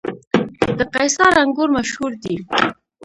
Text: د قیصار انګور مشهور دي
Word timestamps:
د 0.77 0.79
قیصار 0.93 1.33
انګور 1.43 1.69
مشهور 1.77 2.11
دي 2.23 2.35